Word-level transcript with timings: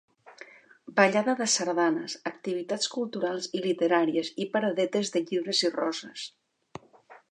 Ballada 0.99 1.35
de 1.41 1.47
sardanes, 1.55 2.17
activitats 2.31 2.91
culturals 2.97 3.51
i 3.59 3.63
literàries 3.69 4.35
i 4.47 4.51
paradetes 4.57 5.17
de 5.19 5.27
llibres 5.31 5.67
i 5.69 5.77
roses. 5.81 6.31